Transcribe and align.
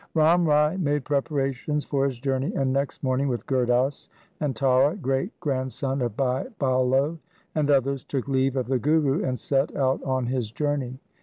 Ram 0.15 0.47
Rai 0.47 0.77
made 0.77 1.05
preparations 1.05 1.83
for 1.85 2.05
his 2.07 2.17
journey, 2.17 2.51
and 2.55 2.73
next 2.73 3.03
morning 3.03 3.27
with 3.27 3.45
Gurdas 3.45 4.09
1 4.39 4.47
and 4.47 4.55
Tara 4.55 4.95
(great 4.95 5.39
grand 5.39 5.71
son 5.71 6.01
of 6.01 6.17
Bhai 6.17 6.47
Bahlo) 6.59 7.19
and 7.53 7.69
others 7.69 8.03
took 8.03 8.27
leave 8.27 8.55
of 8.55 8.65
the 8.65 8.79
Guru 8.79 9.23
and 9.23 9.39
set 9.39 9.75
out 9.75 10.01
on 10.01 10.25
his 10.25 10.49
journey. 10.49 10.97